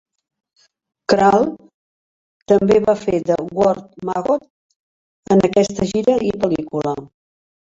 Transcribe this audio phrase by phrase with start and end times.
[1.11, 1.43] Krahl
[2.51, 4.49] també va fer de World Maggot
[5.37, 6.97] en aquesta gira i pel·lícula.